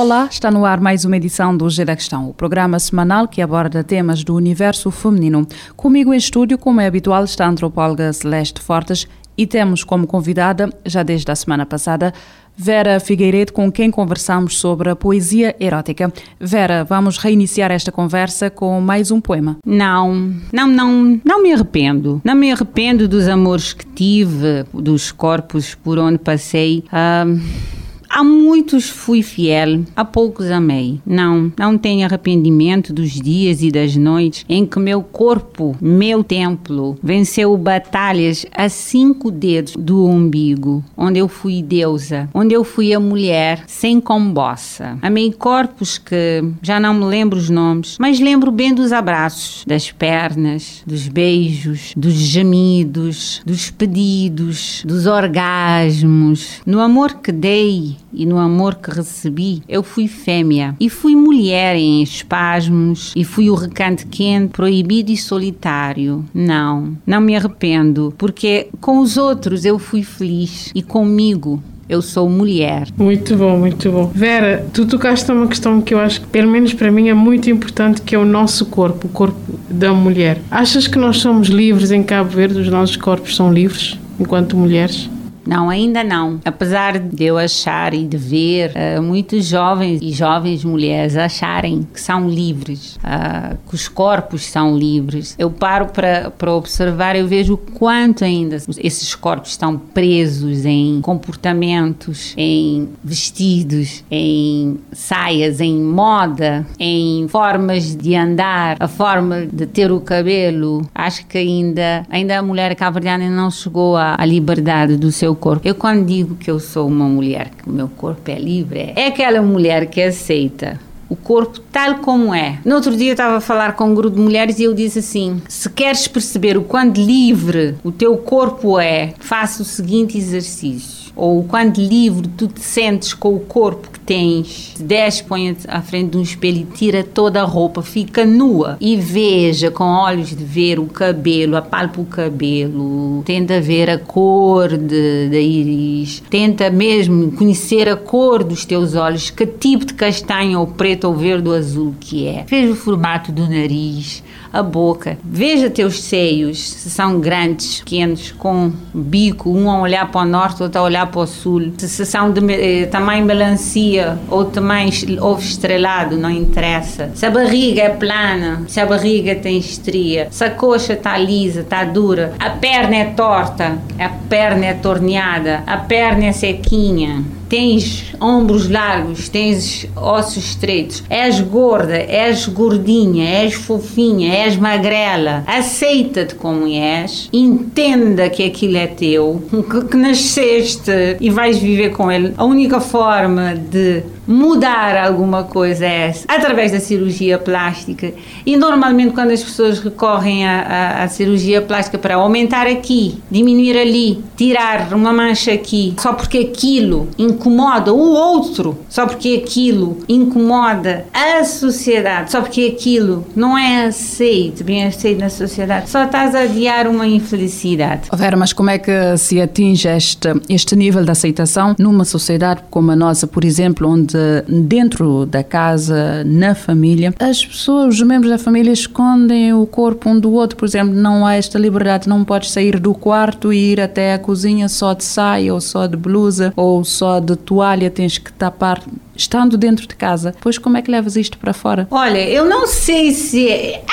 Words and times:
Olá, 0.00 0.28
está 0.30 0.48
no 0.48 0.64
ar 0.64 0.80
mais 0.80 1.04
uma 1.04 1.16
edição 1.16 1.56
do 1.56 1.68
G 1.68 1.84
da 1.84 1.96
Questão, 1.96 2.30
o 2.30 2.32
programa 2.32 2.78
semanal 2.78 3.26
que 3.26 3.42
aborda 3.42 3.82
temas 3.82 4.22
do 4.22 4.36
universo 4.36 4.92
feminino. 4.92 5.44
Comigo 5.76 6.14
em 6.14 6.16
estúdio, 6.16 6.56
como 6.56 6.80
é 6.80 6.86
habitual, 6.86 7.24
está 7.24 7.46
a 7.46 7.48
antropóloga 7.48 8.12
Celeste 8.12 8.60
Fortes 8.60 9.08
e 9.36 9.44
temos 9.44 9.82
como 9.82 10.06
convidada, 10.06 10.72
já 10.86 11.02
desde 11.02 11.28
a 11.32 11.34
semana 11.34 11.66
passada, 11.66 12.14
Vera 12.56 13.00
Figueiredo, 13.00 13.52
com 13.52 13.72
quem 13.72 13.90
conversamos 13.90 14.58
sobre 14.58 14.88
a 14.88 14.94
poesia 14.94 15.56
erótica. 15.58 16.12
Vera, 16.38 16.84
vamos 16.84 17.18
reiniciar 17.18 17.72
esta 17.72 17.90
conversa 17.90 18.48
com 18.48 18.80
mais 18.80 19.10
um 19.10 19.20
poema. 19.20 19.56
Não, 19.66 20.32
não, 20.52 20.68
não, 20.68 21.20
não 21.24 21.42
me 21.42 21.52
arrependo. 21.52 22.20
Não 22.22 22.36
me 22.36 22.52
arrependo 22.52 23.08
dos 23.08 23.26
amores 23.26 23.72
que 23.72 23.84
tive, 23.84 24.64
dos 24.72 25.10
corpos 25.10 25.74
por 25.74 25.98
onde 25.98 26.18
passei. 26.18 26.84
Uh 26.92 27.77
a 28.18 28.24
muitos 28.24 28.90
fui 28.90 29.22
fiel, 29.22 29.84
a 29.94 30.04
poucos 30.04 30.50
amei. 30.50 31.00
Não, 31.06 31.52
não 31.56 31.78
tenho 31.78 32.04
arrependimento 32.04 32.92
dos 32.92 33.12
dias 33.12 33.62
e 33.62 33.70
das 33.70 33.94
noites 33.94 34.44
em 34.48 34.66
que 34.66 34.80
meu 34.80 35.04
corpo, 35.04 35.76
meu 35.80 36.24
templo, 36.24 36.98
venceu 37.00 37.56
batalhas 37.56 38.44
a 38.52 38.68
cinco 38.68 39.30
dedos 39.30 39.76
do 39.78 40.04
umbigo, 40.04 40.82
onde 40.96 41.20
eu 41.20 41.28
fui 41.28 41.62
deusa, 41.62 42.28
onde 42.34 42.52
eu 42.52 42.64
fui 42.64 42.92
a 42.92 42.98
mulher 42.98 43.62
sem 43.68 44.00
combossa. 44.00 44.98
Amei 45.00 45.30
corpos 45.30 45.96
que 45.96 46.42
já 46.60 46.80
não 46.80 46.94
me 46.94 47.04
lembro 47.04 47.38
os 47.38 47.48
nomes, 47.48 47.98
mas 48.00 48.18
lembro 48.18 48.50
bem 48.50 48.74
dos 48.74 48.90
abraços, 48.90 49.64
das 49.64 49.92
pernas, 49.92 50.82
dos 50.84 51.06
beijos, 51.06 51.92
dos 51.96 52.14
gemidos, 52.14 53.42
dos 53.46 53.70
pedidos, 53.70 54.82
dos 54.84 55.06
orgasmos. 55.06 56.60
No 56.66 56.80
amor 56.80 57.18
que 57.18 57.30
dei, 57.30 57.96
e 58.12 58.26
no 58.26 58.38
amor 58.38 58.76
que 58.76 58.90
recebi, 58.90 59.62
eu 59.68 59.82
fui 59.82 60.08
fêmea 60.08 60.74
e 60.80 60.88
fui 60.88 61.14
mulher 61.14 61.76
em 61.76 62.02
espasmos 62.02 63.12
e 63.14 63.24
fui 63.24 63.50
o 63.50 63.54
recanto 63.54 64.06
quente, 64.06 64.52
proibido 64.52 65.10
e 65.10 65.16
solitário. 65.16 66.24
Não, 66.32 66.96
não 67.06 67.20
me 67.20 67.36
arrependo, 67.36 68.14
porque 68.16 68.68
com 68.80 68.98
os 68.98 69.16
outros 69.16 69.64
eu 69.64 69.78
fui 69.78 70.02
feliz 70.02 70.70
e 70.74 70.82
comigo 70.82 71.62
eu 71.88 72.02
sou 72.02 72.28
mulher. 72.28 72.88
Muito 72.96 73.34
bom, 73.34 73.56
muito 73.56 73.90
bom. 73.90 74.10
Vera, 74.14 74.66
tu 74.72 74.84
tocaste 74.84 75.30
uma 75.32 75.46
questão 75.46 75.80
que 75.80 75.94
eu 75.94 75.98
acho 75.98 76.20
que, 76.20 76.26
pelo 76.26 76.50
menos 76.50 76.74
para 76.74 76.90
mim, 76.90 77.08
é 77.08 77.14
muito 77.14 77.48
importante, 77.48 78.02
que 78.02 78.14
é 78.14 78.18
o 78.18 78.26
nosso 78.26 78.66
corpo, 78.66 79.06
o 79.06 79.10
corpo 79.10 79.38
da 79.70 79.92
mulher. 79.92 80.38
Achas 80.50 80.86
que 80.86 80.98
nós 80.98 81.18
somos 81.18 81.48
livres 81.48 81.90
em 81.90 82.02
Cabo 82.02 82.28
Verde? 82.28 82.60
Os 82.60 82.68
nossos 82.68 82.96
corpos 82.96 83.34
são 83.34 83.52
livres 83.52 83.98
enquanto 84.20 84.56
mulheres? 84.56 85.08
Não, 85.48 85.70
ainda 85.70 86.04
não. 86.04 86.38
Apesar 86.44 86.98
de 86.98 87.24
eu 87.24 87.38
achar 87.38 87.94
e 87.94 88.04
de 88.04 88.18
ver 88.18 88.72
uh, 88.72 89.02
muitos 89.02 89.46
jovens 89.46 89.98
e 90.02 90.12
jovens 90.12 90.62
mulheres 90.62 91.16
acharem 91.16 91.88
que 91.90 91.98
são 91.98 92.28
livres, 92.28 92.96
uh, 92.96 93.56
que 93.66 93.74
os 93.74 93.88
corpos 93.88 94.44
são 94.44 94.76
livres, 94.76 95.34
eu 95.38 95.50
paro 95.50 95.86
para 95.86 96.54
observar, 96.54 97.16
eu 97.16 97.26
vejo 97.26 97.54
o 97.54 97.56
quanto 97.56 98.24
ainda 98.24 98.56
esses 98.76 99.14
corpos 99.14 99.52
estão 99.52 99.78
presos 99.78 100.66
em 100.66 101.00
comportamentos, 101.00 102.34
em 102.36 102.90
vestidos, 103.02 104.04
em 104.10 104.78
saias, 104.92 105.62
em 105.62 105.80
moda, 105.80 106.66
em 106.78 107.26
formas 107.26 107.96
de 107.96 108.14
andar, 108.14 108.76
a 108.78 108.86
forma 108.86 109.46
de 109.50 109.64
ter 109.64 109.90
o 109.90 109.98
cabelo. 109.98 110.86
Acho 110.94 111.24
que 111.26 111.38
ainda, 111.38 112.04
ainda 112.10 112.38
a 112.38 112.42
mulher 112.42 112.74
cabo 112.76 112.98
não 113.30 113.50
chegou 113.50 113.96
à, 113.96 114.16
à 114.18 114.26
liberdade 114.26 114.96
do 114.98 115.10
seu 115.10 115.37
corpo. 115.38 115.66
Eu 115.66 115.74
quando 115.74 116.04
digo 116.04 116.34
que 116.34 116.50
eu 116.50 116.60
sou 116.60 116.86
uma 116.86 117.06
mulher, 117.06 117.50
que 117.50 117.68
o 117.68 117.72
meu 117.72 117.88
corpo 117.88 118.30
é 118.30 118.38
livre, 118.38 118.92
é 118.94 119.06
aquela 119.06 119.40
mulher 119.40 119.86
que 119.86 120.02
aceita 120.02 120.78
o 121.08 121.16
corpo 121.16 121.60
tal 121.72 121.96
como 121.96 122.34
é. 122.34 122.58
No 122.64 122.74
outro 122.74 122.94
dia 122.94 123.08
eu 123.08 123.12
estava 123.12 123.38
a 123.38 123.40
falar 123.40 123.72
com 123.72 123.84
um 123.84 123.94
grupo 123.94 124.16
de 124.16 124.22
mulheres 124.22 124.58
e 124.58 124.64
eu 124.64 124.74
disse 124.74 124.98
assim: 124.98 125.40
se 125.48 125.70
queres 125.70 126.06
perceber 126.06 126.56
o 126.56 126.62
quanto 126.62 127.00
livre 127.00 127.76
o 127.82 127.90
teu 127.90 128.16
corpo 128.18 128.78
é, 128.78 129.14
faça 129.18 129.62
o 129.62 129.64
seguinte 129.64 130.18
exercício 130.18 131.07
ou 131.18 131.42
quando 131.42 131.78
livre 131.78 132.28
tu 132.28 132.46
te 132.46 132.60
sentes 132.60 133.12
com 133.12 133.34
o 133.34 133.40
corpo 133.40 133.90
que 133.90 133.98
tens, 133.98 134.74
te 134.76 134.82
desce, 134.84 135.24
põe 135.24 135.54
à 135.66 135.82
frente 135.82 136.12
de 136.12 136.16
um 136.16 136.22
espelho 136.22 136.58
e 136.58 136.64
tira 136.64 137.02
toda 137.02 137.42
a 137.42 137.44
roupa, 137.44 137.82
fica 137.82 138.24
nua 138.24 138.76
e 138.80 138.96
veja 138.96 139.70
com 139.70 139.84
olhos 139.84 140.30
de 140.30 140.44
ver 140.44 140.78
o 140.78 140.86
cabelo, 140.86 141.56
apalpa 141.56 142.00
o 142.00 142.04
cabelo, 142.04 143.22
tenta 143.24 143.60
ver 143.60 143.90
a 143.90 143.98
cor 143.98 144.76
de, 144.78 145.28
da 145.28 145.38
íris, 145.38 146.22
tenta 146.30 146.70
mesmo 146.70 147.32
conhecer 147.32 147.88
a 147.88 147.96
cor 147.96 148.44
dos 148.44 148.64
teus 148.64 148.94
olhos, 148.94 149.28
que 149.28 149.44
tipo 149.44 149.84
de 149.84 149.94
castanho 149.94 150.60
ou 150.60 150.68
preto 150.68 151.08
ou 151.08 151.14
verde 151.14 151.48
ou 151.48 151.54
azul 151.54 151.94
que 151.98 152.26
é. 152.26 152.44
Veja 152.46 152.72
o 152.72 152.76
formato 152.76 153.32
do 153.32 153.42
nariz, 153.42 154.22
a 154.52 154.62
boca. 154.62 155.18
Veja 155.24 155.68
teus 155.68 156.00
seios, 156.02 156.58
se 156.58 156.90
são 156.90 157.20
grandes, 157.20 157.80
pequenos, 157.80 158.32
com 158.32 158.72
bico, 158.94 159.50
um 159.50 159.70
a 159.70 159.80
olhar 159.80 160.10
para 160.10 160.22
o 160.22 160.24
norte, 160.24 160.62
outro 160.62 160.80
a 160.80 160.84
olhar 160.84 161.07
para 161.08 161.20
o 161.20 161.26
sul. 161.26 161.72
Se 161.78 162.06
são 162.06 162.30
de 162.30 162.40
eh, 162.52 162.86
tamanho 162.86 163.24
melancia 163.24 164.18
ou 164.30 164.44
tamanho 164.44 164.90
ovo 165.20 165.40
estrelado, 165.40 166.16
não 166.16 166.30
interessa. 166.30 167.10
Se 167.14 167.26
a 167.26 167.30
barriga 167.30 167.82
é 167.82 167.90
plana, 167.90 168.62
se 168.68 168.80
a 168.80 168.86
barriga 168.86 169.34
tem 169.34 169.58
estria, 169.58 170.28
se 170.30 170.44
a 170.44 170.50
coxa 170.50 170.92
está 170.92 171.16
lisa, 171.18 171.60
está 171.60 171.84
dura, 171.84 172.34
a 172.38 172.50
perna 172.50 172.96
é 172.96 173.04
torta, 173.06 173.78
a 173.98 174.08
perna 174.28 174.66
é 174.66 174.74
torneada, 174.74 175.62
a 175.66 175.76
perna 175.76 176.26
é 176.26 176.32
sequinha 176.32 177.37
tens 177.48 178.14
ombros 178.20 178.68
largos, 178.68 179.28
tens 179.28 179.86
ossos 179.96 180.44
estreitos, 180.44 181.02
és 181.08 181.40
gorda, 181.40 181.96
és 181.96 182.46
gordinha, 182.46 183.24
és 183.44 183.54
fofinha, 183.54 184.32
és 184.46 184.56
magrela, 184.56 185.42
aceita-te 185.46 186.34
como 186.34 186.66
és, 186.66 187.28
entenda 187.32 188.28
que 188.30 188.44
aquilo 188.44 188.76
é 188.76 188.86
teu, 188.86 189.42
que, 189.90 189.96
nasceste 189.96 191.16
e 191.20 191.30
vais 191.30 191.58
viver 191.58 191.90
com 191.90 192.10
ele. 192.10 192.32
A 192.36 192.44
única 192.44 192.80
forma 192.80 193.54
de 193.54 194.02
mudar 194.28 194.94
alguma 195.06 195.44
coisa 195.44 195.86
é 195.86 196.12
através 196.28 196.70
da 196.70 196.78
cirurgia 196.78 197.38
plástica. 197.38 198.12
E 198.44 198.58
normalmente, 198.58 199.14
quando 199.14 199.30
as 199.30 199.42
pessoas 199.42 199.78
recorrem 199.78 200.46
à, 200.46 201.08
cirurgia 201.08 201.62
plástica 201.62 201.96
para 201.96 202.16
aumentar 202.16 202.66
aqui, 202.66 203.18
diminuir 203.30 203.78
ali, 203.78 204.22
tirar 204.36 204.92
uma 204.92 205.12
mancha 205.12 205.52
aqui, 205.52 205.94
só 205.98 206.12
porque 206.12 206.38
aquilo 206.38 207.08
incomoda 207.16 207.92
o 207.92 208.12
outro, 208.12 208.78
só 208.90 209.06
porque 209.06 209.42
aquilo 209.42 209.98
incomoda 210.06 211.06
a 211.12 211.42
sociedade, 211.44 212.30
só 212.30 212.42
porque 212.42 212.74
aquilo 212.76 213.26
não 213.34 213.56
é 213.56 213.86
aceito, 213.86 214.62
bem 214.62 214.84
aceito 214.84 215.20
na 215.20 215.30
sociedade, 215.30 215.88
só 215.88 216.04
estás 216.04 216.34
a 216.34 216.40
adiar 216.40 216.86
uma 216.86 217.06
infelicidade. 217.06 218.02
Vera, 218.12 218.36
mas 218.36 218.52
como 218.52 218.68
é 218.68 218.78
que 218.78 219.16
se 219.16 219.40
atinge 219.40 219.88
este, 219.88 220.28
este 220.50 220.76
nível 220.76 221.04
de 221.04 221.10
aceitação 221.10 221.74
numa 221.78 222.04
sociedade 222.04 222.60
como 222.70 222.90
a 222.90 222.96
nossa, 222.96 223.26
por 223.26 223.44
exemplo, 223.44 223.88
onde 223.88 224.17
dentro 224.46 225.26
da 225.26 225.42
casa, 225.42 226.22
na 226.24 226.54
família, 226.54 227.14
as 227.18 227.44
pessoas, 227.44 227.96
os 227.96 228.02
membros 228.02 228.30
da 228.30 228.38
família 228.38 228.72
escondem 228.72 229.52
o 229.52 229.66
corpo 229.66 230.08
um 230.08 230.18
do 230.18 230.32
outro, 230.32 230.56
por 230.56 230.64
exemplo, 230.64 230.94
não 230.94 231.26
há 231.26 231.34
esta 231.34 231.58
liberdade, 231.58 232.08
não 232.08 232.24
podes 232.24 232.50
sair 232.50 232.78
do 232.78 232.94
quarto 232.94 233.52
e 233.52 233.72
ir 233.72 233.80
até 233.80 234.14
a 234.14 234.18
cozinha 234.18 234.68
só 234.68 234.94
de 234.94 235.04
saia 235.04 235.52
ou 235.52 235.60
só 235.60 235.86
de 235.86 235.96
blusa 235.96 236.52
ou 236.56 236.84
só 236.84 237.20
de 237.20 237.36
toalha, 237.36 237.90
tens 237.90 238.18
que 238.18 238.32
tapar 238.32 238.82
estando 239.18 239.58
dentro 239.58 239.86
de 239.86 239.96
casa. 239.96 240.34
Pois 240.40 240.56
como 240.56 240.76
é 240.76 240.82
que 240.82 240.90
levas 240.90 241.16
isto 241.16 241.36
para 241.36 241.52
fora? 241.52 241.86
Olha, 241.90 242.26
eu 242.28 242.44
não 242.44 242.66
sei 242.66 243.10
se. 243.12 243.48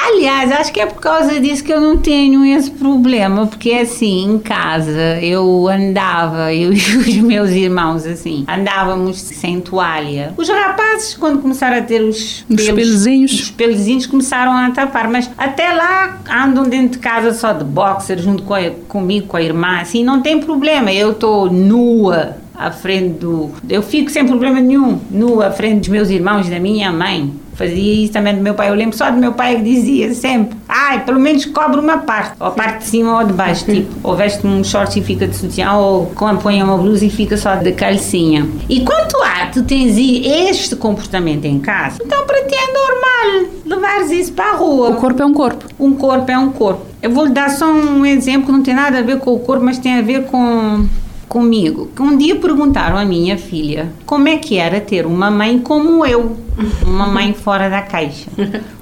Aliás, 0.07 0.51
acho 0.51 0.71
que 0.71 0.79
é 0.79 0.85
por 0.85 1.01
causa 1.01 1.39
disso 1.39 1.63
que 1.63 1.73
eu 1.73 1.81
não 1.81 1.97
tenho 1.97 2.45
esse 2.45 2.71
problema, 2.71 3.47
porque 3.47 3.71
assim, 3.71 4.23
em 4.23 4.39
casa 4.39 5.19
eu 5.21 5.67
andava, 5.67 6.53
eu 6.55 6.71
e 6.71 6.77
os 6.77 7.15
meus 7.17 7.49
irmãos, 7.49 8.05
assim, 8.05 8.45
andávamos 8.47 9.19
sem 9.19 9.59
toalha. 9.59 10.33
Os 10.37 10.47
rapazes, 10.47 11.15
quando 11.15 11.41
começaram 11.41 11.77
a 11.77 11.81
ter 11.81 12.01
os 12.01 12.45
pelezinhos, 12.47 13.33
os 13.33 13.51
pelezinhos 13.51 14.05
começaram 14.05 14.51
a 14.51 14.69
tapar, 14.71 15.09
mas 15.09 15.29
até 15.37 15.73
lá 15.73 16.19
andam 16.29 16.63
dentro 16.63 16.93
de 16.93 16.99
casa 16.99 17.33
só 17.33 17.51
de 17.51 17.63
boxer, 17.63 18.19
junto 18.19 18.43
com 18.43 18.53
a, 18.53 18.69
comigo, 18.87 19.27
com 19.27 19.37
a 19.37 19.41
irmã, 19.41 19.79
assim, 19.79 20.03
não 20.03 20.21
tem 20.21 20.39
problema. 20.39 20.93
Eu 20.93 21.11
estou 21.11 21.49
nua 21.49 22.44
à 22.57 22.71
frente 22.71 23.19
do. 23.19 23.51
Eu 23.69 23.81
fico 23.81 24.09
sem 24.09 24.25
problema 24.25 24.59
nenhum, 24.59 24.99
nu 25.09 25.41
à 25.41 25.51
frente 25.51 25.79
dos 25.79 25.89
meus 25.89 26.09
irmãos, 26.09 26.49
da 26.49 26.59
minha 26.59 26.91
mãe. 26.91 27.33
Fazia 27.55 28.03
isso 28.03 28.11
também 28.11 28.35
do 28.35 28.41
meu 28.41 28.53
pai. 28.53 28.69
Eu 28.69 28.73
lembro 28.73 28.97
só 28.97 29.09
do 29.09 29.17
meu 29.17 29.31
pai 29.31 29.55
que 29.55 29.63
dizia 29.63 30.13
sempre: 30.13 30.57
ai, 30.67 31.05
pelo 31.05 31.19
menos 31.19 31.45
cobre 31.45 31.79
uma 31.79 31.99
parte, 31.99 32.33
ou 32.39 32.47
a 32.47 32.51
parte 32.51 32.79
de 32.79 32.85
cima 32.85 33.19
ou 33.19 33.25
de 33.25 33.33
baixo. 33.33 33.65
Tipo, 33.75 33.95
ou 34.03 34.15
veste 34.15 34.45
um 34.45 34.63
short 34.63 34.99
e 34.99 35.03
fica 35.03 35.27
de 35.27 35.35
sutiã, 35.35 35.73
ou 35.73 36.11
põe 36.41 36.61
uma 36.61 36.77
blusa 36.77 37.05
e 37.05 37.09
fica 37.09 37.37
só 37.37 37.55
de 37.55 37.71
calcinha. 37.71 38.47
E 38.69 38.81
quanto 38.81 39.15
a 39.21 39.47
tu 39.47 39.63
tens 39.63 39.97
este 39.97 40.75
comportamento 40.75 41.45
em 41.45 41.59
casa, 41.59 41.97
então 42.03 42.25
para 42.25 42.43
ti 42.43 42.55
é 42.55 42.73
normal 42.73 43.51
levares 43.65 44.11
isso 44.11 44.33
para 44.33 44.51
a 44.51 44.55
rua. 44.55 44.89
O 44.89 44.95
corpo 44.95 45.21
é 45.21 45.25
um 45.25 45.33
corpo. 45.33 45.65
Um 45.79 45.93
corpo 45.93 46.31
é 46.31 46.37
um 46.37 46.51
corpo. 46.51 46.85
Eu 47.01 47.11
vou 47.11 47.25
lhe 47.25 47.31
dar 47.31 47.49
só 47.49 47.71
um 47.71 48.05
exemplo 48.05 48.47
que 48.47 48.51
não 48.51 48.63
tem 48.63 48.73
nada 48.73 48.99
a 48.99 49.01
ver 49.01 49.19
com 49.19 49.33
o 49.33 49.39
corpo, 49.39 49.63
mas 49.63 49.77
tem 49.77 49.97
a 49.97 50.01
ver 50.01 50.25
com 50.25 50.85
comigo. 51.27 51.89
Que 51.95 52.01
um 52.01 52.17
dia 52.17 52.35
perguntaram 52.35 52.97
à 52.97 53.05
minha 53.05 53.37
filha 53.37 53.91
como 54.05 54.27
é 54.27 54.37
que 54.37 54.57
era 54.57 54.79
ter 54.79 55.05
uma 55.05 55.29
mãe 55.29 55.59
como 55.59 56.05
eu, 56.05 56.37
uma 56.85 57.07
mãe 57.07 57.33
fora 57.35 57.69
da 57.69 57.81
caixa, 57.81 58.29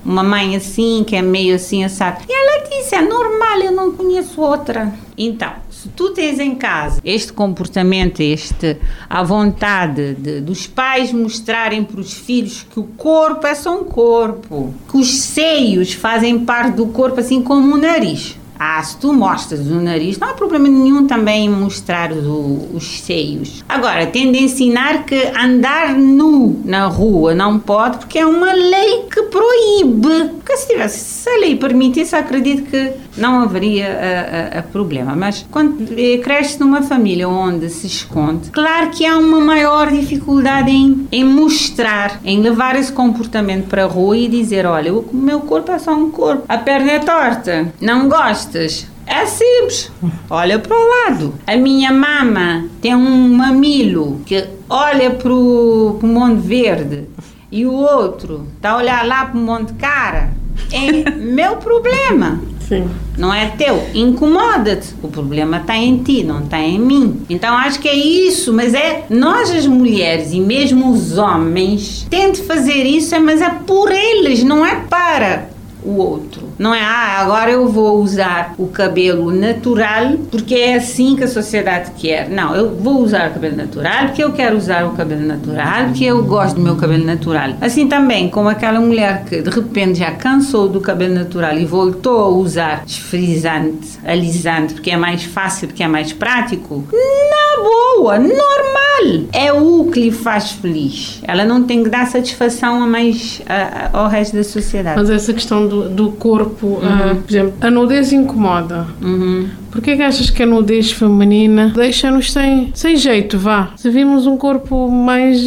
uma 0.06 0.24
mãe 0.24 0.56
assim 0.56 1.04
que 1.06 1.16
é 1.16 1.22
meio 1.22 1.56
assim 1.56 1.84
assado. 1.84 2.24
E 2.28 2.34
ela 2.34 2.68
disse: 2.70 2.96
é 2.96 3.02
normal, 3.02 3.60
eu 3.60 3.72
não 3.72 3.92
conheço 3.92 4.42
outra. 4.42 4.94
Então, 5.18 5.52
se 5.70 5.90
tu 5.90 6.10
tens 6.10 6.40
em 6.40 6.56
casa 6.56 7.00
este 7.04 7.32
comportamento, 7.34 8.22
este 8.22 8.78
a 9.10 9.22
vontade 9.22 10.16
de, 10.16 10.42
dos 10.42 10.66
pais 10.66 11.12
mostrarem 11.12 11.84
para 11.84 12.00
os 12.00 12.14
filhos 12.14 12.66
que 12.72 12.80
o 12.80 12.84
corpo 12.84 13.46
é 13.46 13.54
só 13.54 13.80
um 13.80 13.84
corpo, 13.84 14.74
que 14.90 14.98
os 14.98 15.22
seios 15.22 15.94
fazem 15.94 16.40
parte 16.40 16.78
do 16.78 16.88
corpo 16.88 17.20
assim 17.20 17.42
como 17.42 17.76
o 17.76 17.78
nariz. 17.78 18.38
Ah, 18.66 18.82
se 18.82 18.96
tu 18.96 19.12
mostras 19.12 19.68
o 19.68 19.82
nariz, 19.82 20.18
não 20.18 20.30
há 20.30 20.34
problema 20.34 20.70
nenhum 20.70 21.06
também 21.06 21.48
em 21.48 21.50
mostrar 21.50 22.14
o, 22.14 22.70
os 22.74 23.02
seios. 23.02 23.62
Agora, 23.68 24.08
tem 24.08 24.32
de 24.32 24.42
ensinar 24.42 25.04
que 25.04 25.22
andar 25.38 25.96
nu 25.96 26.62
na 26.64 26.88
rua 26.88 27.36
não 27.36 27.60
pode, 27.60 27.98
porque 27.98 28.20
é 28.20 28.26
uma 28.26 28.54
lei 28.54 29.04
que 29.12 29.22
proíbe. 29.24 30.32
Se 30.64 30.70
tivesse, 30.70 31.00
se 31.00 31.30
a 31.30 31.40
lei 31.40 31.56
permitisse, 31.56 32.16
acredito 32.16 32.64
que 32.64 32.94
não 33.18 33.42
haveria 33.42 33.88
a, 33.88 34.58
a, 34.58 34.60
a 34.60 34.64
problema. 34.64 35.16
Mas 35.16 35.46
quando 35.52 35.86
cresce 36.24 36.60
numa 36.60 36.82
família 36.82 37.28
onde 37.28 37.70
se 37.70 37.88
esconde, 37.88 38.50
claro 38.50 38.90
que 38.92 39.06
há 39.06 39.18
uma 39.18 39.40
maior 39.40 39.92
dificuldade 39.92 40.72
em, 40.72 41.08
em 41.12 41.24
mostrar, 41.24 42.22
em 42.24 42.40
levar 42.40 42.76
esse 42.76 42.92
comportamento 42.92 43.68
para 43.68 43.84
a 43.84 43.88
rua 43.88 44.18
e 44.18 44.28
dizer: 44.28 44.66
olha, 44.66 44.94
o 44.94 45.06
meu 45.12 45.42
corpo 45.42 45.72
é 45.72 45.80
só 45.80 45.94
um 45.94 46.10
corpo, 46.10 46.46
a 46.48 46.58
perna 46.58 46.92
é 46.92 47.00
torta, 47.00 47.74
não 47.82 48.08
gosto 48.08 48.44
costas. 48.44 48.88
É 49.06 49.26
simples. 49.26 49.92
Olha 50.30 50.60
para 50.60 50.76
o 50.76 50.90
lado. 50.90 51.34
A 51.46 51.56
minha 51.58 51.92
mama 51.92 52.66
tem 52.82 52.96
um 52.96 53.36
mamilo 53.36 54.22
que 54.26 54.48
olha 54.70 55.12
para 55.12 55.34
o 55.34 56.00
Monte 56.02 56.48
Verde 56.48 57.10
e 57.52 57.66
o 57.66 57.74
outro 57.74 58.48
está 58.56 58.72
a 58.72 58.78
olhar 58.78 59.06
lá 59.06 59.26
para 59.26 59.38
o 59.38 59.42
Monte 59.42 59.74
Cara. 59.74 60.32
É 60.72 61.12
meu 61.12 61.58
problema. 61.58 62.42
Sim. 62.68 62.90
Não 63.18 63.34
é 63.34 63.48
teu. 63.48 63.84
Incomoda-te. 63.94 64.94
O 65.04 65.08
problema 65.08 65.58
está 65.58 65.78
em 65.78 65.98
ti, 65.98 66.24
não 66.24 66.44
está 66.44 66.60
em 66.60 66.80
mim. 66.80 67.22
Então 67.30 67.56
acho 67.56 67.80
que 67.80 67.90
é 67.90 67.96
isso, 67.96 68.54
mas 68.54 68.74
é 68.74 69.06
nós 69.10 69.52
as 69.52 69.68
mulheres 69.68 70.32
e 70.32 70.40
mesmo 70.40 70.92
os 70.92 71.18
homens 71.18 72.08
têm 72.10 72.32
de 72.32 72.42
fazer 72.42 72.84
isso, 72.84 73.20
mas 73.20 73.42
é 73.42 73.50
por 73.50 73.92
eles, 73.92 74.44
não 74.44 74.66
é 74.66 74.76
para 74.90 75.53
o 75.86 75.98
outro. 75.98 76.50
Não 76.58 76.74
é, 76.74 76.82
ah, 76.82 77.20
agora 77.20 77.52
eu 77.52 77.68
vou 77.68 78.02
usar 78.02 78.54
o 78.58 78.68
cabelo 78.68 79.32
natural 79.32 80.14
porque 80.30 80.56
é 80.56 80.76
assim 80.76 81.16
que 81.16 81.24
a 81.24 81.28
sociedade 81.28 81.92
quer. 81.98 82.30
Não, 82.30 82.56
eu 82.56 82.76
vou 82.76 83.02
usar 83.02 83.30
o 83.30 83.34
cabelo 83.34 83.58
natural 83.58 84.06
porque 84.08 84.24
eu 84.24 84.32
quero 84.32 84.58
usar 84.58 84.86
o 84.86 84.92
cabelo 84.92 85.26
natural, 85.26 85.86
porque 85.86 86.06
eu 86.06 86.24
gosto 86.24 86.56
do 86.56 86.62
meu 86.62 86.76
cabelo 86.76 87.06
natural. 87.06 87.54
Assim 87.62 87.88
também, 87.88 88.30
como 88.30 88.50
aquela 88.50 88.80
mulher 88.80 89.24
que 89.26 89.42
de 89.42 89.50
repente 89.50 90.00
já 90.00 90.12
cansou 90.12 90.68
do 90.68 90.80
cabelo 90.80 91.14
natural 91.14 91.58
e 91.58 91.66
voltou 91.66 92.20
a 92.20 92.28
usar 92.30 92.84
desfrisante, 92.86 94.00
alisante, 94.06 94.74
porque 94.74 94.92
é 94.92 94.98
mais 94.98 95.24
fácil, 95.24 95.68
porque 95.68 95.84
é 95.84 95.88
mais 95.88 96.14
prático. 96.14 96.84
Na 96.92 97.64
boa, 97.64 98.20
normal. 98.20 98.93
É 99.32 99.52
o 99.52 99.86
que 99.92 100.00
lhe 100.00 100.12
faz 100.12 100.52
feliz. 100.52 101.22
Ela 101.24 101.46
não 101.46 101.64
tem 101.64 101.84
que 101.84 101.90
dar 101.90 102.08
satisfação 102.08 102.84
a 102.84 102.88
mais 102.88 103.42
a, 103.48 103.98
a, 103.98 104.04
ao 104.04 104.08
resto 104.08 104.36
da 104.36 104.44
sociedade. 104.44 105.00
Mas 105.00 105.10
essa 105.10 105.34
questão 105.34 105.68
do, 105.68 105.90
do 105.90 106.12
corpo, 106.12 106.68
uhum. 106.68 107.12
uh, 107.12 107.16
por 107.16 107.32
exemplo, 107.32 107.54
a 107.62 107.70
nudez 107.70 108.12
incomoda. 108.14 108.88
Uhum. 109.02 109.48
Porquê 109.74 109.96
que 109.96 110.04
achas 110.04 110.30
que 110.30 110.44
a 110.44 110.46
nudez 110.46 110.92
feminina 110.92 111.74
deixa-nos 111.76 112.32
sem, 112.32 112.70
sem 112.76 112.96
jeito, 112.96 113.40
vá? 113.40 113.72
Se 113.76 113.90
vimos 113.90 114.28
um 114.28 114.38
corpo 114.38 114.88
mais 114.88 115.42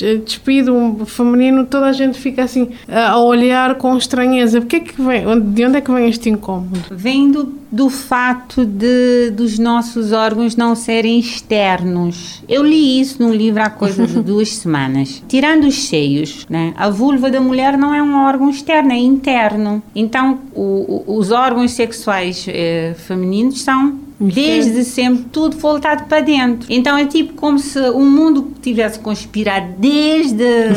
eh, 0.00 0.20
despido, 0.24 0.72
um 0.72 1.04
feminino, 1.04 1.66
toda 1.66 1.86
a 1.86 1.92
gente 1.92 2.16
fica 2.16 2.44
assim 2.44 2.68
a 2.88 3.18
olhar 3.18 3.74
com 3.74 3.96
estranheza. 3.96 4.60
Porquê 4.60 4.78
que 4.78 5.02
vem, 5.02 5.24
de 5.40 5.64
onde 5.66 5.78
é 5.78 5.80
que 5.80 5.90
vem 5.90 6.08
este 6.08 6.30
incômodo? 6.30 6.78
Vem 6.92 7.32
do, 7.32 7.52
do 7.72 7.90
fato 7.90 8.64
de 8.64 9.32
dos 9.32 9.58
nossos 9.58 10.12
órgãos 10.12 10.54
não 10.54 10.76
serem 10.76 11.18
externos. 11.18 12.44
Eu 12.48 12.62
li 12.94 13.00
isso 13.00 13.22
num 13.22 13.32
livro 13.32 13.62
há 13.62 13.70
coisa 13.70 14.06
de 14.06 14.20
duas 14.22 14.50
semanas. 14.56 15.22
Tirando 15.28 15.64
os 15.64 15.88
seios, 15.88 16.46
né? 16.48 16.72
A 16.76 16.88
vulva 16.88 17.30
da 17.30 17.40
mulher 17.40 17.76
não 17.76 17.94
é 17.94 18.02
um 18.02 18.24
órgão 18.24 18.50
externo, 18.50 18.92
é 18.92 18.98
interno. 18.98 19.82
Então, 19.94 20.40
o, 20.54 21.04
o, 21.06 21.16
os 21.18 21.30
órgãos 21.30 21.72
sexuais 21.72 22.46
eh, 22.48 22.94
femininos 22.96 23.62
são 23.62 24.04
desde 24.18 24.84
sempre 24.84 25.24
tudo 25.24 25.56
voltado 25.56 26.04
para 26.04 26.20
dentro. 26.20 26.66
Então 26.70 26.96
é 26.96 27.04
tipo 27.06 27.34
como 27.34 27.58
se 27.58 27.78
o 27.90 28.00
mundo 28.00 28.52
tivesse 28.62 28.98
conspirado 28.98 29.74
desde 29.78 30.34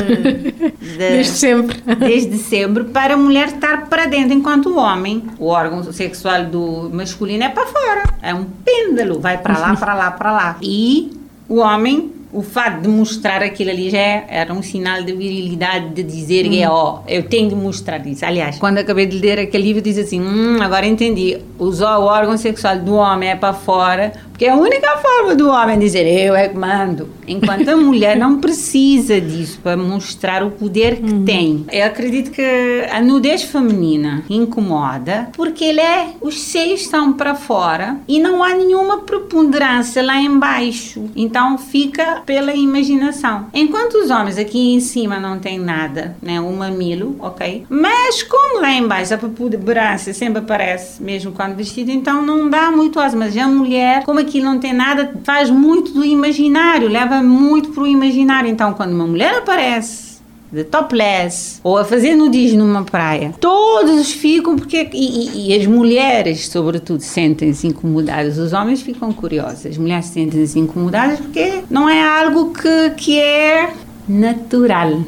de, 0.79 0.97
desde 0.97 1.31
sempre, 1.31 1.81
desde 1.99 2.37
sempre 2.37 2.85
para 2.85 3.13
a 3.13 3.17
mulher 3.17 3.47
estar 3.47 3.87
para 3.87 4.05
dentro, 4.05 4.33
enquanto 4.33 4.69
o 4.69 4.77
homem, 4.77 5.23
o 5.39 5.47
órgão 5.47 5.83
sexual 5.91 6.45
do 6.45 6.89
masculino 6.91 7.43
é 7.43 7.49
para 7.49 7.67
fora. 7.67 8.03
É 8.21 8.33
um 8.33 8.43
pêndulo, 8.43 9.19
vai 9.19 9.37
para 9.37 9.57
lá, 9.57 9.75
para 9.75 9.93
lá, 9.93 10.11
para 10.11 10.31
lá. 10.31 10.57
E 10.61 11.11
o 11.47 11.57
homem 11.59 12.11
o 12.31 12.41
fato 12.41 12.81
de 12.81 12.89
mostrar 12.89 13.41
aquilo 13.41 13.71
ali 13.71 13.89
já 13.89 13.99
era 13.99 14.53
um 14.53 14.61
sinal 14.61 15.01
de 15.01 15.13
virilidade, 15.13 15.89
de 15.93 16.03
dizer 16.03 16.45
hum. 16.45 16.49
que 16.49 16.61
é, 16.61 16.69
ó, 16.69 16.99
eu 17.07 17.23
tenho 17.23 17.49
de 17.49 17.55
mostrar 17.55 18.05
isso. 18.05 18.25
Aliás, 18.25 18.59
quando 18.59 18.77
acabei 18.79 19.05
de 19.05 19.17
ler 19.17 19.39
aquele 19.39 19.63
livro, 19.63 19.81
diz 19.81 19.97
assim: 19.97 20.21
hum, 20.21 20.61
agora 20.61 20.85
entendi. 20.85 21.37
Usar 21.57 21.97
o 21.97 22.03
órgão 22.03 22.37
sexual 22.37 22.77
do 22.79 22.95
homem 22.95 23.29
é 23.29 23.35
para 23.35 23.53
fora, 23.53 24.13
porque 24.37 24.45
é 24.45 24.51
a 24.51 24.55
única 24.55 24.95
forma 24.97 25.33
do 25.33 25.49
homem 25.49 25.79
dizer 25.79 26.05
eu 26.05 26.35
é 26.35 26.47
que 26.47 26.55
mando. 26.55 27.09
Enquanto 27.27 27.67
a 27.69 27.75
mulher 27.75 28.15
não 28.15 28.39
precisa 28.39 29.19
disso 29.19 29.59
para 29.63 29.75
mostrar 29.75 30.43
o 30.43 30.51
poder 30.51 30.97
que 30.97 31.11
uhum. 31.11 31.25
tem. 31.25 31.65
Eu 31.71 31.87
acredito 31.87 32.29
que 32.29 32.85
a 32.91 33.01
nudez 33.01 33.41
feminina 33.41 34.23
incomoda 34.29 35.29
porque 35.35 35.65
ele 35.65 35.81
é, 35.81 36.09
os 36.21 36.39
seios 36.39 36.81
estão 36.81 37.13
para 37.13 37.33
fora 37.33 37.97
e 38.07 38.19
não 38.19 38.43
há 38.43 38.53
nenhuma 38.53 38.99
preponderância 38.99 40.03
lá 40.03 40.21
embaixo. 40.21 41.05
Então 41.15 41.57
fica 41.57 42.21
pela 42.23 42.53
imaginação. 42.53 43.47
Enquanto 43.51 43.95
os 43.95 44.11
homens 44.11 44.37
aqui 44.37 44.75
em 44.75 44.79
cima 44.79 45.19
não 45.19 45.39
têm 45.39 45.57
nada, 45.57 46.15
né? 46.21 46.39
O 46.39 46.53
mamilo, 46.53 47.15
ok? 47.17 47.65
Mas 47.67 48.21
como 48.21 48.61
lá 48.61 48.71
embaixo 48.71 49.15
a 49.15 49.17
preponderância 49.17 50.13
sempre 50.13 50.43
aparece, 50.43 51.01
mesmo 51.01 51.31
quando 51.31 51.55
vestido, 51.55 51.89
então 51.89 52.21
não 52.21 52.47
dá 52.47 52.69
muito 52.69 52.99
as. 52.99 53.15
Mas 53.15 53.35
a 53.35 53.47
mulher, 53.47 54.03
como 54.03 54.26
aquilo 54.27 54.45
não 54.45 54.59
tem 54.59 54.73
nada, 54.73 55.13
faz 55.23 55.49
muito 55.49 55.91
do 55.91 56.03
imaginário, 56.03 56.87
leva 56.87 57.21
muito 57.23 57.69
para 57.69 57.83
o 57.83 57.87
imaginário. 57.87 58.49
Então, 58.49 58.73
quando 58.73 58.93
uma 58.93 59.07
mulher 59.07 59.35
aparece 59.35 60.07
de 60.51 60.63
topless 60.63 61.59
ou 61.63 61.77
a 61.77 61.83
fazer 61.83 62.15
nudismo 62.15 62.59
numa 62.59 62.83
praia. 62.83 63.33
Todos 63.39 64.11
ficam 64.11 64.55
porque 64.55 64.89
e, 64.93 64.97
e, 64.97 65.49
e 65.49 65.59
as 65.59 65.67
mulheres, 65.67 66.47
sobretudo, 66.47 67.01
sentem-se 67.01 67.67
incomodadas. 67.67 68.37
Os 68.37 68.53
homens 68.53 68.81
ficam 68.81 69.11
curiosos. 69.11 69.65
As 69.65 69.77
mulheres 69.77 70.05
sentem-se 70.05 70.57
incomodadas 70.57 71.19
porque 71.19 71.63
não 71.69 71.89
é 71.89 72.01
algo 72.21 72.53
que, 72.53 72.89
que 72.91 73.19
é 73.19 73.73
natural 74.07 75.03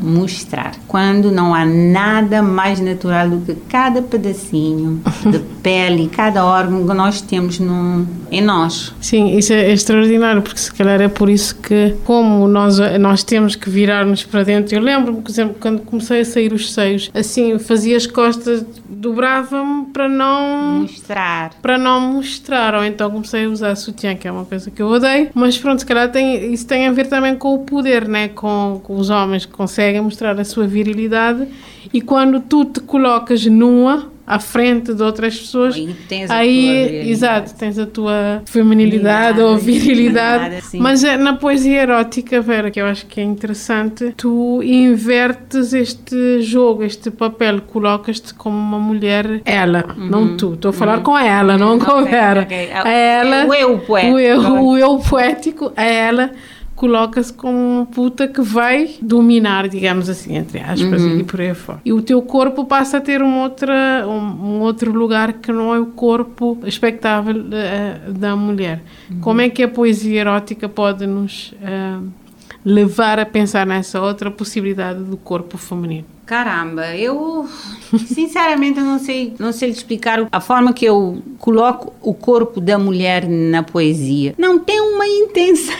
mostrar. 0.00 0.72
Quando 0.86 1.30
não 1.30 1.54
há 1.54 1.64
nada 1.64 2.42
mais 2.42 2.80
natural 2.80 3.28
do 3.28 3.38
que 3.40 3.54
cada 3.68 4.02
pedacinho 4.02 5.00
de 5.30 5.38
pele, 5.62 6.08
cada 6.08 6.44
órgão 6.44 6.86
que 6.86 6.94
nós 6.94 7.20
temos 7.20 7.58
no, 7.58 8.06
em 8.30 8.42
nós. 8.42 8.94
Sim, 9.00 9.36
isso 9.36 9.52
é 9.52 9.72
extraordinário, 9.72 10.42
porque 10.42 10.60
se 10.60 10.72
calhar 10.72 11.00
é 11.00 11.08
por 11.08 11.30
isso 11.30 11.56
que, 11.56 11.94
como 12.04 12.46
nós, 12.46 12.78
nós 13.00 13.22
temos 13.22 13.56
que 13.56 13.70
virar-nos 13.70 14.24
para 14.24 14.42
dentro. 14.42 14.74
Eu 14.74 14.82
lembro-me, 14.82 15.22
por 15.22 15.30
exemplo, 15.30 15.56
quando 15.58 15.80
comecei 15.82 16.20
a 16.20 16.24
sair 16.24 16.52
os 16.52 16.72
seios, 16.72 17.10
assim, 17.14 17.58
fazia 17.58 17.96
as 17.96 18.06
costas, 18.06 18.64
dobrava-me 18.88 19.86
para 19.86 20.08
não. 20.08 20.80
Mostrar. 20.82 21.54
Para 21.62 21.78
não 21.78 22.00
mostrar, 22.00 22.74
ou 22.74 22.84
então 22.84 23.10
comecei 23.10 23.46
a 23.46 23.48
usar 23.48 23.74
sutiã, 23.76 24.14
que 24.14 24.28
é 24.28 24.32
uma 24.32 24.44
coisa 24.44 24.70
que 24.70 24.82
eu 24.82 24.88
odeio, 24.88 25.30
mas 25.34 25.56
pronto, 25.56 25.78
se 25.78 25.86
calhar 25.86 26.10
tem, 26.10 26.52
isso 26.52 26.66
tem 26.66 26.86
a 26.86 26.92
ver 26.92 27.06
também 27.06 27.34
com 27.36 27.54
o 27.54 27.58
poder, 27.60 28.06
né? 28.08 28.28
com, 28.28 28.80
com 28.82 28.96
os 28.96 29.10
homens 29.10 29.46
que 29.46 29.52
conseguem 29.52 29.93
conseguem 29.94 30.00
mostrar 30.00 30.38
a 30.40 30.44
sua 30.44 30.66
virilidade 30.66 31.46
e 31.92 32.00
quando 32.00 32.40
tu 32.40 32.64
te 32.64 32.80
colocas 32.80 33.44
nua, 33.46 34.10
à 34.26 34.38
frente 34.40 34.94
de 34.94 35.02
outras 35.02 35.38
pessoas, 35.38 35.74
Aí 35.74 35.94
tens 36.08 36.30
a 36.30 36.36
aí, 36.36 37.10
exato, 37.10 37.54
tens 37.54 37.78
a 37.78 37.84
tua 37.84 38.40
feminilidade 38.46 39.38
ou 39.40 39.58
virilidade. 39.58 40.62
Sim. 40.62 40.80
Mas 40.80 41.04
é 41.04 41.18
na 41.18 41.34
poesia 41.34 41.82
erótica, 41.82 42.40
Vera, 42.40 42.70
que 42.70 42.80
eu 42.80 42.86
acho 42.86 43.04
que 43.06 43.20
é 43.20 43.22
interessante, 43.24 44.14
tu 44.16 44.62
invertes 44.62 45.74
este 45.74 46.40
jogo, 46.40 46.82
este 46.82 47.10
papel, 47.10 47.60
colocas-te 47.60 48.32
como 48.32 48.56
uma 48.56 48.78
mulher, 48.78 49.42
ela, 49.44 49.94
não 49.96 50.36
tu. 50.38 50.54
Estou 50.54 50.70
a 50.70 50.72
falar 50.72 51.00
com 51.02 51.16
ela, 51.18 51.58
não 51.58 51.78
com 51.78 51.92
Uhum. 51.92 52.00
Ok, 52.00 52.10
Vera. 52.10 52.40
ok. 52.42 52.70
A 52.72 52.88
ela, 52.90 53.46
O 53.46 53.54
eu 53.54 53.78
poético. 53.80 54.14
O 54.14 54.18
eu, 54.18 54.40
o 54.64 54.78
eu 54.78 54.98
poético, 54.98 55.72
a 55.76 55.84
ela 55.84 56.30
coloca-se 56.84 57.32
como 57.32 57.56
uma 57.56 57.86
puta 57.86 58.28
que 58.28 58.42
vai 58.42 58.90
dominar, 59.00 59.68
digamos 59.68 60.10
assim, 60.10 60.36
entre 60.36 60.58
aspas, 60.60 61.00
Uhum. 61.00 61.20
e 61.20 61.24
por 61.24 61.40
aí 61.40 61.54
fora. 61.54 61.80
E 61.82 61.94
o 61.94 62.02
teu 62.02 62.20
corpo 62.20 62.66
passa 62.66 62.98
a 62.98 63.00
ter 63.00 63.22
um, 63.22 63.38
outra, 63.40 64.04
um, 64.06 64.56
um 64.56 64.60
outro 64.60 64.92
lugar 64.92 65.32
que 65.32 65.50
não 65.50 65.74
é 65.74 65.80
o 65.80 65.86
corpo 65.86 66.58
expectável 66.66 67.42
eh, 67.52 68.00
da 68.10 68.36
mulher. 68.36 68.82
Uhum. 69.10 69.20
Como 69.20 69.40
é 69.40 69.48
que 69.48 69.62
a 69.62 69.68
poesia 69.68 70.20
erótica 70.20 70.68
pode 70.68 71.06
nos 71.06 71.54
eh, 71.62 71.96
levar 72.62 73.18
a 73.18 73.24
pensar 73.24 73.66
nessa 73.66 73.98
outra 74.02 74.30
possibilidade 74.30 75.02
do 75.04 75.16
corpo 75.16 75.56
feminino? 75.56 76.04
Caramba, 76.26 76.96
eu 76.96 77.46
sinceramente 78.06 78.78
eu 78.78 78.84
não 78.86 78.98
sei, 78.98 79.34
não 79.38 79.52
sei 79.52 79.68
explicar 79.68 80.26
a 80.32 80.40
forma 80.40 80.72
que 80.72 80.86
eu 80.86 81.22
coloco 81.38 81.92
o 82.00 82.14
corpo 82.14 82.62
da 82.62 82.78
mulher 82.78 83.28
na 83.28 83.62
poesia. 83.62 84.34
Não 84.38 84.58
tem 84.58 84.80
uma 84.80 85.06
intenção 85.06 85.76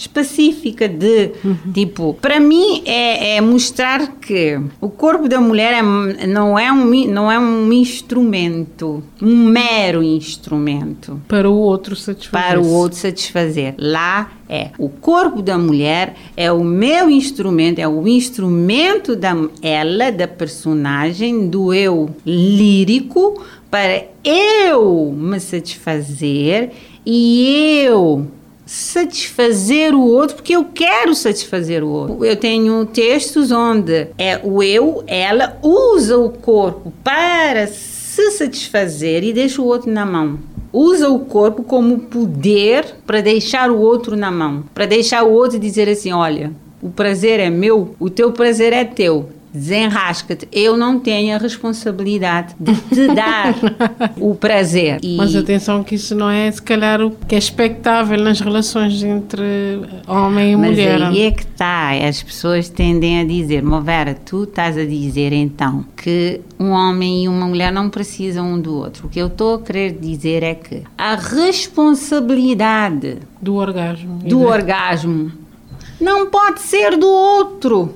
específica 0.00 0.88
de 0.88 1.32
tipo, 1.74 2.14
para 2.14 2.40
mim 2.40 2.82
é, 2.86 3.36
é 3.36 3.40
mostrar 3.40 4.16
que 4.16 4.58
o 4.80 4.88
corpo 4.88 5.28
da 5.28 5.38
mulher 5.38 5.74
é, 5.74 6.26
não 6.26 6.58
é 6.58 6.72
um 6.72 6.90
não 7.06 7.30
é 7.30 7.38
um 7.38 7.70
instrumento, 7.70 9.02
um 9.20 9.44
mero 9.44 10.02
instrumento 10.02 11.20
Para 11.28 11.48
o 11.50 11.54
outro 11.54 11.94
satisfazer. 11.94 12.48
para 12.48 12.60
o 12.60 12.72
outro 12.72 12.98
satisfazer. 12.98 13.74
Lá 13.76 14.32
é 14.48 14.70
o 14.78 14.88
corpo 14.88 15.42
da 15.42 15.58
mulher 15.58 16.16
é 16.34 16.50
o 16.50 16.64
meu 16.64 17.10
instrumento, 17.10 17.78
é 17.78 17.86
o 17.86 18.08
instrumento 18.08 19.14
da 19.14 19.36
ela, 19.60 20.10
da 20.10 20.26
personagem, 20.26 21.46
do 21.46 21.74
eu 21.74 22.08
lírico 22.24 23.44
para 23.70 24.06
eu 24.24 25.14
me 25.16 25.38
satisfazer 25.38 26.70
e 27.04 27.82
eu 27.84 28.26
satisfazer 28.70 29.96
o 29.96 30.06
outro 30.06 30.36
porque 30.36 30.54
eu 30.54 30.64
quero 30.64 31.12
satisfazer 31.12 31.82
o 31.82 31.88
outro. 31.88 32.24
Eu 32.24 32.36
tenho 32.36 32.86
textos 32.86 33.50
onde 33.50 34.06
é 34.16 34.40
o 34.44 34.62
eu, 34.62 35.02
ela 35.08 35.58
usa 35.60 36.16
o 36.16 36.30
corpo 36.30 36.92
para 37.02 37.66
se 37.66 38.30
satisfazer 38.30 39.24
e 39.24 39.32
deixa 39.32 39.60
o 39.60 39.64
outro 39.64 39.90
na 39.90 40.06
mão. 40.06 40.38
Usa 40.72 41.10
o 41.10 41.18
corpo 41.18 41.64
como 41.64 41.98
poder 41.98 42.94
para 43.04 43.20
deixar 43.20 43.72
o 43.72 43.80
outro 43.80 44.14
na 44.14 44.30
mão, 44.30 44.62
para 44.72 44.86
deixar 44.86 45.24
o 45.24 45.32
outro 45.32 45.58
dizer 45.58 45.88
assim, 45.88 46.12
olha, 46.12 46.52
o 46.80 46.90
prazer 46.90 47.40
é 47.40 47.50
meu, 47.50 47.96
o 47.98 48.08
teu 48.08 48.30
prazer 48.30 48.72
é 48.72 48.84
teu. 48.84 49.30
Desenrasca-te. 49.52 50.46
Eu 50.52 50.76
não 50.76 50.98
tenho 51.00 51.34
a 51.34 51.38
responsabilidade 51.38 52.54
de 52.58 52.74
te 52.74 53.08
dar 53.14 53.54
o 54.16 54.34
prazer. 54.34 54.98
E- 55.02 55.16
Mas 55.16 55.34
atenção 55.34 55.82
que 55.82 55.94
isso 55.96 56.14
não 56.14 56.30
é, 56.30 56.50
se 56.50 56.62
calhar, 56.62 57.00
o 57.02 57.10
que 57.10 57.34
é 57.34 57.38
expectável 57.38 58.18
nas 58.20 58.40
relações 58.40 59.02
entre 59.02 59.80
homem 60.06 60.52
e 60.52 60.56
Mas 60.56 60.70
mulher. 60.70 61.02
aí 61.02 61.22
é 61.22 61.30
que 61.30 61.42
está. 61.42 61.90
As 62.08 62.22
pessoas 62.22 62.68
tendem 62.68 63.20
a 63.20 63.24
dizer, 63.24 63.62
Movera, 63.62 64.14
tu 64.14 64.44
estás 64.44 64.76
a 64.78 64.84
dizer 64.84 65.32
então 65.32 65.84
que 65.96 66.40
um 66.58 66.70
homem 66.70 67.24
e 67.24 67.28
uma 67.28 67.46
mulher 67.46 67.72
não 67.72 67.90
precisam 67.90 68.54
um 68.54 68.60
do 68.60 68.74
outro. 68.76 69.06
O 69.06 69.10
que 69.10 69.18
eu 69.18 69.26
estou 69.26 69.56
a 69.56 69.62
querer 69.62 69.92
dizer 69.98 70.42
é 70.42 70.54
que 70.54 70.82
a 70.96 71.14
responsabilidade 71.16 73.18
Do 73.40 73.54
orgasmo. 73.56 74.18
do 74.24 74.42
orgasmo 74.42 75.32
não 76.00 76.30
pode 76.30 76.60
ser 76.60 76.96
do 76.96 77.08
outro. 77.08 77.94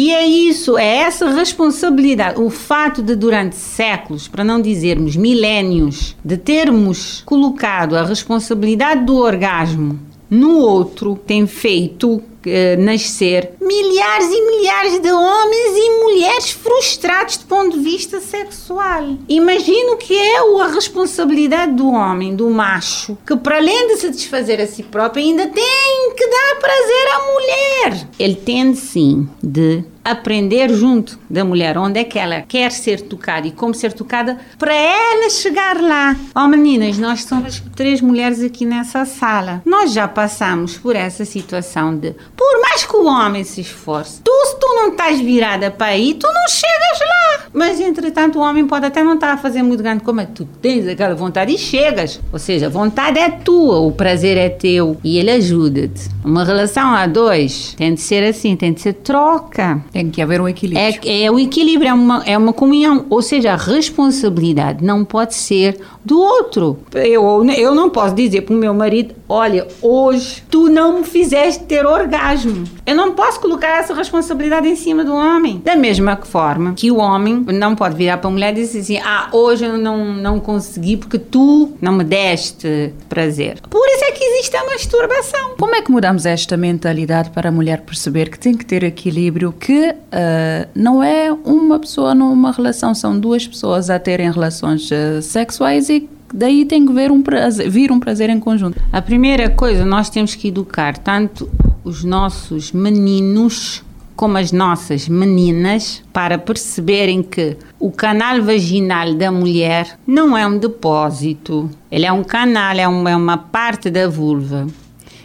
E 0.00 0.12
é 0.12 0.24
isso, 0.24 0.78
é 0.78 0.98
essa 0.98 1.28
responsabilidade. 1.28 2.40
O 2.40 2.50
fato 2.50 3.02
de, 3.02 3.16
durante 3.16 3.56
séculos, 3.56 4.28
para 4.28 4.44
não 4.44 4.62
dizermos 4.62 5.16
milénios, 5.16 6.14
de 6.24 6.36
termos 6.36 7.20
colocado 7.26 7.96
a 7.96 8.04
responsabilidade 8.04 9.04
do 9.04 9.16
orgasmo 9.16 9.98
no 10.30 10.58
outro, 10.58 11.18
tem 11.26 11.46
feito 11.46 12.22
eh, 12.44 12.76
nascer 12.76 13.52
milhares 13.60 14.28
e 14.30 14.46
milhares 14.46 15.00
de 15.00 15.10
homens 15.10 15.76
e 15.76 16.04
mulheres 16.04 16.50
frustrados 16.50 17.36
do 17.38 17.46
ponto 17.46 17.76
de 17.76 17.84
vista 17.84 18.20
sexual. 18.20 19.16
Imagino 19.28 19.96
que 19.96 20.14
é 20.16 20.38
a 20.38 20.68
responsabilidade 20.68 21.72
do 21.72 21.88
homem, 21.88 22.34
do 22.34 22.48
macho, 22.50 23.16
que 23.26 23.36
para 23.36 23.56
além 23.56 23.88
de 23.88 23.96
satisfazer 23.96 24.60
a 24.60 24.66
si 24.66 24.82
próprio, 24.82 25.24
ainda 25.24 25.46
tem 25.46 26.12
que 26.16 26.26
dar 26.26 26.56
prazer 26.60 27.08
à 27.14 27.32
mulher. 27.32 28.08
Ele 28.18 28.34
tem 28.36 28.74
sim 28.74 29.28
de 29.42 29.84
aprender 30.10 30.68
junto 30.70 31.18
da 31.28 31.44
mulher 31.44 31.76
onde 31.76 32.00
é 32.00 32.04
que 32.04 32.18
ela 32.18 32.42
quer 32.42 32.70
ser 32.70 33.02
tocada 33.02 33.46
e 33.46 33.52
como 33.52 33.74
ser 33.74 33.92
tocada 33.92 34.38
para 34.58 34.74
ela 34.74 35.30
chegar 35.30 35.80
lá. 35.80 36.16
Oh 36.34 36.48
meninas, 36.48 36.98
nós 36.98 37.24
somos 37.24 37.62
três 37.76 38.00
mulheres 38.00 38.42
aqui 38.42 38.64
nessa 38.64 39.04
sala. 39.04 39.62
Nós 39.64 39.92
já 39.92 40.08
passamos 40.08 40.76
por 40.76 40.96
essa 40.96 41.24
situação 41.24 41.96
de 41.96 42.14
por 42.36 42.60
mais 42.62 42.84
que 42.84 42.96
o 42.96 43.06
homem 43.06 43.44
se 43.44 43.60
esforce, 43.60 44.20
tu 44.22 44.32
se 44.46 44.58
tu 44.58 44.66
não 44.74 44.88
estás 44.90 45.20
virada 45.20 45.70
para 45.70 45.88
aí, 45.88 46.14
tu 46.14 46.26
não 46.26 46.48
chegas 46.48 47.00
lá. 47.00 47.17
Mas 47.52 47.80
entretanto 47.80 48.38
o 48.38 48.42
homem 48.42 48.66
pode 48.66 48.86
até 48.86 49.02
não 49.02 49.14
estar 49.14 49.32
a 49.32 49.36
fazer 49.36 49.62
muito 49.62 49.82
grande 49.82 50.02
como 50.02 50.20
é 50.20 50.26
que 50.26 50.32
tu 50.32 50.48
tens 50.60 50.86
aquela 50.86 51.14
vontade 51.14 51.54
e 51.54 51.58
chegas. 51.58 52.20
Ou 52.32 52.38
seja, 52.38 52.66
a 52.66 52.68
vontade 52.68 53.18
é 53.18 53.30
tua, 53.30 53.78
o 53.78 53.92
prazer 53.92 54.36
é 54.36 54.48
teu 54.48 54.96
e 55.02 55.18
ele 55.18 55.30
ajuda-te. 55.30 56.08
Uma 56.24 56.44
relação 56.44 56.88
a 56.88 57.06
dois 57.06 57.74
tem 57.76 57.94
de 57.94 58.00
ser 58.00 58.24
assim, 58.24 58.56
tem 58.56 58.72
de 58.72 58.80
ser 58.80 58.94
troca. 58.94 59.82
Tem 59.92 60.10
que 60.10 60.20
haver 60.20 60.40
um 60.40 60.48
equilíbrio. 60.48 61.00
É, 61.04 61.24
é 61.24 61.30
o 61.30 61.38
equilíbrio, 61.38 61.88
é 61.88 61.94
uma, 61.94 62.22
é 62.24 62.36
uma 62.36 62.52
comunhão. 62.52 63.06
Ou 63.10 63.22
seja, 63.22 63.52
a 63.52 63.56
responsabilidade 63.56 64.84
não 64.84 65.04
pode 65.04 65.34
ser 65.34 65.78
do 66.04 66.18
outro. 66.18 66.78
Eu, 66.94 67.44
eu 67.56 67.74
não 67.74 67.90
posso 67.90 68.14
dizer 68.14 68.42
para 68.42 68.54
o 68.54 68.58
meu 68.58 68.74
marido: 68.74 69.14
olha, 69.28 69.66
hoje 69.82 70.42
tu 70.50 70.68
não 70.68 70.98
me 70.98 71.04
fizeste 71.04 71.64
ter 71.64 71.84
orgasmo. 71.84 72.64
Eu 72.86 72.96
não 72.96 73.12
posso 73.12 73.40
colocar 73.40 73.78
essa 73.78 73.94
responsabilidade 73.94 74.66
em 74.66 74.76
cima 74.76 75.04
do 75.04 75.14
homem. 75.14 75.60
Da 75.64 75.76
mesma 75.76 76.16
forma 76.16 76.72
que 76.74 76.90
o 76.90 76.96
homem 76.96 77.44
não 77.52 77.74
pode 77.74 77.94
virar 77.94 78.18
para 78.18 78.28
a 78.28 78.32
mulher 78.32 78.52
e 78.52 78.62
dizer 78.62 78.80
assim: 78.80 78.98
ah, 78.98 79.28
hoje 79.32 79.64
eu 79.64 79.76
não, 79.76 80.14
não 80.14 80.40
consegui 80.40 80.96
porque 80.96 81.18
tu 81.18 81.72
não 81.80 81.92
me 81.92 82.04
deste 82.04 82.92
prazer. 83.08 83.60
Por 83.68 83.86
isso 83.88 84.04
é 84.04 84.12
que 84.12 84.24
existe 84.24 84.56
a 84.56 84.64
masturbação. 84.64 85.56
Como 85.58 85.74
é 85.74 85.82
que 85.82 85.90
mudamos 85.90 86.24
esta 86.24 86.56
mentalidade 86.56 87.30
para 87.30 87.50
a 87.50 87.52
mulher 87.52 87.82
perceber 87.82 88.30
que 88.30 88.38
tem 88.38 88.56
que 88.56 88.64
ter 88.64 88.82
equilíbrio, 88.82 89.52
que 89.52 89.94
ah, 90.12 90.66
não 90.74 91.02
é 91.02 91.30
uma 91.44 91.78
pessoa 91.78 92.14
numa 92.14 92.52
relação, 92.52 92.94
são 92.94 93.18
duas 93.18 93.46
pessoas 93.46 93.90
a 93.90 93.98
terem 93.98 94.30
relações 94.30 94.90
ah, 94.92 95.20
sexuais 95.20 95.88
e 95.88 96.08
daí 96.32 96.64
tem 96.64 96.84
que 96.86 96.92
ver 96.92 97.10
um 97.10 97.22
prazer, 97.22 97.70
vir 97.70 97.90
um 97.90 98.00
prazer 98.00 98.30
em 98.30 98.40
conjunto. 98.40 98.80
A 98.92 99.00
primeira 99.02 99.50
coisa, 99.50 99.84
nós 99.84 100.10
temos 100.10 100.34
que 100.34 100.48
educar 100.48 100.98
tanto 100.98 101.50
os 101.84 102.04
nossos 102.04 102.72
meninos 102.72 103.84
como 104.18 104.36
as 104.36 104.50
nossas 104.50 105.08
meninas 105.08 106.02
para 106.12 106.36
perceberem 106.36 107.22
que 107.22 107.56
o 107.78 107.92
canal 107.92 108.42
vaginal 108.42 109.14
da 109.14 109.30
mulher 109.30 109.96
não 110.04 110.36
é 110.36 110.44
um 110.44 110.58
depósito, 110.58 111.70
ele 111.88 112.04
é 112.04 112.10
um 112.10 112.24
canal, 112.24 112.76
é 112.76 112.88
uma, 112.88 113.10
é 113.10 113.14
uma 113.14 113.38
parte 113.38 113.88
da 113.88 114.08
vulva 114.08 114.66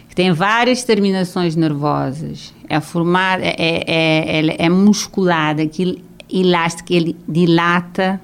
que 0.08 0.14
tem 0.14 0.30
várias 0.30 0.84
terminações 0.84 1.56
nervosas, 1.56 2.54
é 2.68 2.80
formada, 2.80 3.42
é, 3.44 3.54
é, 3.58 4.46
é, 4.46 4.56
é 4.66 4.68
musculada, 4.68 5.64
aquilo 5.64 5.98
elástico, 6.30 6.92
ele 6.92 7.16
dilata 7.28 8.20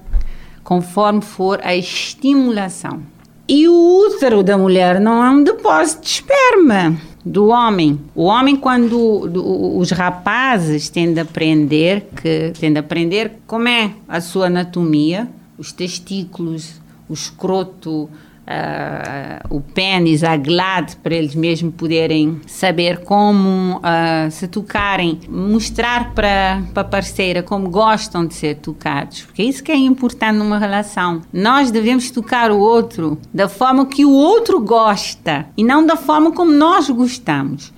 conforme 0.75 1.21
for 1.21 1.59
a 1.65 1.75
estimulação. 1.75 3.03
E 3.49 3.67
o 3.67 3.75
útero 4.07 4.41
da 4.41 4.57
mulher 4.57 5.00
não 5.00 5.25
é 5.25 5.29
um 5.29 5.43
depósito 5.43 6.03
de 6.03 6.09
esperma 6.11 6.97
do 7.25 7.49
homem. 7.49 8.00
O 8.15 8.23
homem, 8.27 8.55
quando 8.55 9.27
do- 9.27 9.77
os 9.77 9.91
rapazes 9.91 10.89
têm 10.89 11.12
de 11.12 11.19
aprender 11.19 12.07
que 12.23 12.53
têm 12.61 12.73
de 12.73 12.79
aprender 12.79 13.33
como 13.49 13.67
é 13.67 13.91
a 14.09 14.21
sua 14.21 14.47
anatomia, 14.47 15.29
os 15.59 15.73
testículos, 15.73 16.81
o 17.09 17.15
escroto, 17.15 18.09
ah, 18.52 19.42
o 19.49 19.61
pênis, 19.61 20.25
a 20.25 20.37
glade, 20.37 20.97
para 20.97 21.14
eles 21.14 21.35
mesmos 21.37 21.73
poderem 21.75 22.40
saber 22.47 22.99
como 23.04 23.78
ah, 23.83 24.28
se 24.30 24.49
tocarem, 24.49 25.21
mostrar 25.28 26.12
para 26.14 26.62
a 26.75 26.83
parceira 26.85 27.42
como 27.45 27.71
gostam 27.71 28.26
de 28.26 28.35
ser 28.35 28.57
tocados, 28.57 29.23
porque 29.23 29.42
é 29.42 29.45
isso 29.45 29.62
que 29.62 29.71
é 29.71 29.76
importante 29.76 30.37
numa 30.37 30.59
relação. 30.59 31.23
Nós 31.33 31.71
devemos 31.71 32.11
tocar 32.11 32.50
o 32.50 32.59
outro 32.59 33.16
da 33.33 33.49
forma 33.49 33.87
que 33.87 34.04
o 34.04 34.12
outro 34.12 34.61
gosta 34.61 35.47
e 35.57 35.62
não 35.62 35.87
da 35.87 35.97
forma 35.97 36.33
como 36.33 36.50
nós 36.50 36.90
gostamos. 36.90 37.73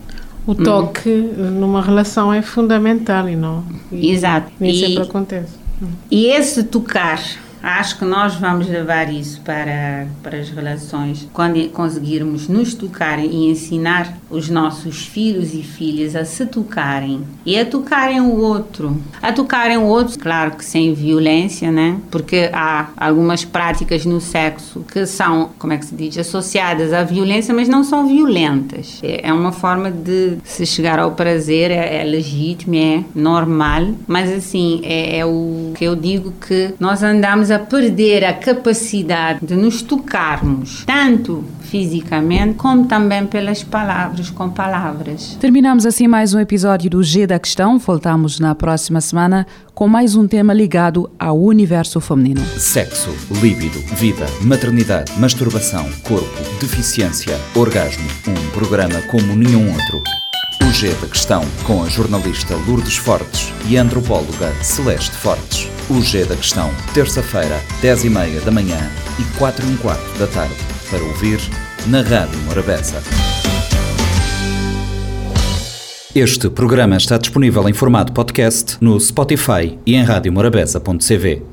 O 0.46 0.54
toque 0.54 1.08
numa 1.10 1.82
relação 1.82 2.32
é 2.32 2.42
fundamental 2.42 3.28
e 3.28 3.36
não. 3.36 3.62
E 3.92 4.10
Exato. 4.10 4.50
Nem 4.58 4.72
E- 4.72 4.80
sempre 4.80 5.02
acontece. 5.02 5.54
E 6.10 6.26
esse 6.26 6.64
tocar 6.64 7.20
Acho 7.62 7.98
que 7.98 8.04
nós 8.04 8.34
vamos 8.34 8.68
levar 8.68 9.12
isso 9.12 9.40
para, 9.42 10.06
para 10.22 10.38
as 10.38 10.50
relações 10.50 11.28
quando 11.32 11.68
conseguirmos 11.70 12.48
nos 12.48 12.74
tocar 12.74 13.18
e 13.18 13.46
ensinar 13.46 14.18
os 14.28 14.48
nossos 14.48 15.06
filhos 15.06 15.54
e 15.54 15.62
filhas 15.62 16.16
a 16.16 16.24
se 16.24 16.44
tocarem 16.46 17.22
e 17.46 17.58
a 17.58 17.64
tocarem 17.64 18.20
o 18.20 18.40
outro. 18.40 19.00
A 19.22 19.32
tocarem 19.32 19.76
o 19.76 19.84
outro, 19.84 20.18
claro 20.18 20.52
que 20.52 20.64
sem 20.64 20.92
violência, 20.92 21.70
né? 21.70 21.98
Porque 22.10 22.50
há 22.52 22.88
algumas 22.96 23.44
práticas 23.44 24.04
no 24.04 24.20
sexo 24.20 24.84
que 24.90 25.06
são, 25.06 25.50
como 25.58 25.72
é 25.72 25.78
que 25.78 25.86
se 25.86 25.94
diz, 25.94 26.18
associadas 26.18 26.92
à 26.92 27.04
violência, 27.04 27.54
mas 27.54 27.68
não 27.68 27.84
são 27.84 28.08
violentas. 28.08 28.98
É, 29.02 29.28
é 29.28 29.32
uma 29.32 29.52
forma 29.52 29.90
de 29.90 30.38
se 30.42 30.66
chegar 30.66 30.98
ao 30.98 31.12
prazer, 31.12 31.70
é, 31.70 32.00
é 32.00 32.04
legítimo, 32.04 32.74
é 32.74 33.04
normal, 33.14 33.92
mas 34.06 34.32
assim, 34.32 34.80
é, 34.82 35.18
é 35.18 35.26
o 35.26 35.72
que 35.74 35.84
eu 35.84 35.94
digo 35.94 36.32
que 36.46 36.74
nós 36.80 37.02
andamos 37.02 37.51
a 37.52 37.58
perder 37.58 38.24
a 38.24 38.32
capacidade 38.32 39.46
de 39.46 39.54
nos 39.54 39.82
tocarmos, 39.82 40.84
tanto 40.86 41.44
fisicamente 41.60 42.54
como 42.54 42.86
também 42.86 43.26
pelas 43.26 43.62
palavras, 43.62 44.30
com 44.30 44.50
palavras. 44.50 45.36
Terminamos 45.40 45.86
assim 45.86 46.06
mais 46.06 46.34
um 46.34 46.40
episódio 46.40 46.90
do 46.90 47.02
G 47.02 47.26
da 47.26 47.38
Questão. 47.38 47.78
Voltamos 47.78 48.38
na 48.38 48.54
próxima 48.54 49.00
semana 49.00 49.46
com 49.74 49.88
mais 49.88 50.14
um 50.14 50.26
tema 50.26 50.52
ligado 50.52 51.10
ao 51.18 51.40
universo 51.40 52.00
feminino. 52.00 52.44
Sexo, 52.58 53.10
líbido, 53.40 53.78
vida, 53.96 54.26
maternidade, 54.42 55.12
masturbação, 55.18 55.88
corpo, 56.02 56.42
deficiência, 56.60 57.38
orgasmo. 57.54 58.04
Um 58.28 58.50
programa 58.50 59.00
como 59.10 59.34
nenhum 59.34 59.70
outro. 59.72 60.02
O 60.68 60.72
G 60.72 60.90
da 60.94 61.06
Questão, 61.06 61.42
com 61.64 61.82
a 61.82 61.88
jornalista 61.88 62.54
Lourdes 62.66 62.96
Fortes 62.96 63.52
e 63.68 63.76
a 63.76 63.82
antropóloga 63.82 64.52
Celeste 64.62 65.16
Fortes. 65.16 65.68
O 65.94 66.00
G 66.00 66.24
da 66.24 66.34
Questão, 66.34 66.70
terça-feira, 66.94 67.60
10 67.82 68.04
e 68.04 68.08
meia 68.08 68.40
da 68.40 68.50
manhã 68.50 68.78
e 69.18 69.38
4 69.38 69.66
e 69.66 69.68
um 69.68 69.76
quarto 69.76 70.18
da 70.18 70.26
tarde. 70.26 70.56
Para 70.88 71.04
ouvir 71.04 71.38
na 71.86 72.00
Rádio 72.00 72.38
Morabeza. 72.46 73.02
Este 76.14 76.48
programa 76.48 76.96
está 76.96 77.18
disponível 77.18 77.68
em 77.68 77.74
formato 77.74 78.10
podcast 78.10 78.78
no 78.80 78.98
Spotify 78.98 79.78
e 79.84 79.94
em 79.94 80.02
radiomorabeza.cv. 80.02 81.52